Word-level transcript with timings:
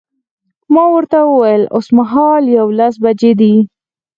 ما 0.73 0.83
ورته 0.93 1.19
وویل 1.23 1.63
اوسمهال 1.75 2.43
یوولس 2.57 2.95
بجې 3.03 3.31
دي. 3.39 3.55